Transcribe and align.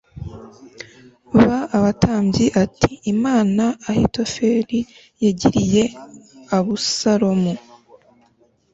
b 1.45 1.45
abatambyi 1.77 2.45
ati 2.63 2.91
Inama 3.11 3.65
Ahitofeli 3.89 4.79
yagiriye 5.23 5.83
Abusalomu 6.57 7.53